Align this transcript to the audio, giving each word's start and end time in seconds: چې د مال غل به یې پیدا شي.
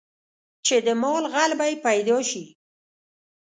چې 0.65 0.75
د 0.85 0.87
مال 1.01 1.23
غل 1.33 1.51
به 1.59 1.65
یې 1.69 1.75
پیدا 1.85 2.17
شي. 2.29 2.43